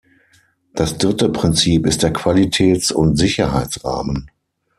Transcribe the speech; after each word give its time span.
Das 0.73 0.97
dritte 0.97 1.29
Prinzip 1.29 1.85
ist 1.85 2.01
der 2.01 2.11
Qualitäts- 2.11 2.91
und 2.91 3.17
Sicherheitsrahmen. 3.17 4.31